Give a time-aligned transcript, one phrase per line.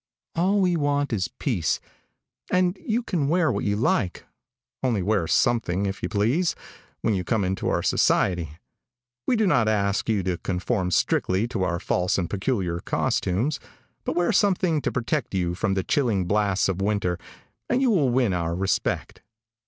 [0.33, 1.79] All we want is peace,
[2.51, 4.25] and you can wear what you like,
[4.81, 6.55] only wear something, if you please,
[7.01, 8.57] when you come into our society.
[9.27, 13.59] We do not ask you to conform strictly to our false and peculiar costumes,
[14.03, 17.19] but wear something to protect you from the chilling blasts of winter
[17.69, 19.21] and you will win our respect.